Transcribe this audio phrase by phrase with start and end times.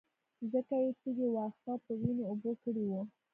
[0.51, 3.01] ځکه يې تږي واښه په وينو اوبه کړي وو.